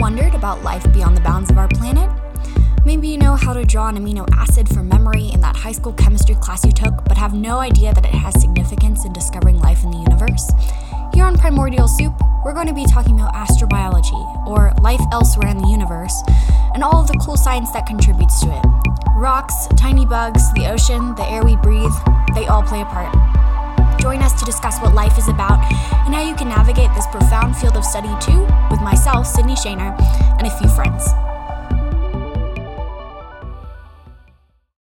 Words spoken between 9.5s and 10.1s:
life in the